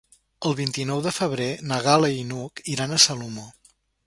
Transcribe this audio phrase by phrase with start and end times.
[0.51, 3.49] El vint-i-nou de febrer na Gal·la i n'Hug iran a Salomó.